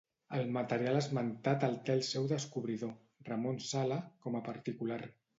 El 0.35 0.45
material 0.53 0.95
esmentat 0.99 1.65
el 1.67 1.75
té 1.89 1.93
el 1.95 2.01
seu 2.07 2.25
descobridor, 2.31 2.95
Ramon 3.27 3.59
Sala, 3.65 3.99
com 4.25 4.39
a 4.41 4.43
particular. 4.49 4.99